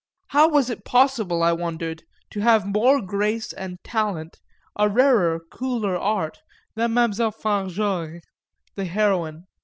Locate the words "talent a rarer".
3.83-5.39